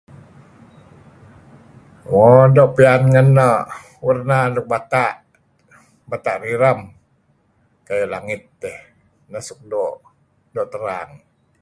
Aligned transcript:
um 2.21 2.43
do 2.55 2.65
pian 2.75 3.01
ngen 3.13 3.29
um 3.49 3.61
warna 4.05 4.39
nuk 4.53 4.67
bata 4.73 5.05
bata 6.11 6.31
riram 6.43 6.79
ku'ayu 7.85 8.05
langit 8.13 8.41
dih 8.63 8.79
neh 9.31 9.43
suk 9.47 9.59
do 9.71 9.85
do 10.55 10.61
terang 10.73 11.09